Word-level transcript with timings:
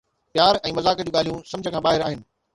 پيار 0.35 0.59
۽ 0.69 0.71
مذاق 0.77 0.97
جون 1.03 1.13
ڳالهيون 1.17 1.45
سمجھ 1.53 1.69
کان 1.69 1.79
ٻاهر 1.89 2.09
آهن 2.09 2.27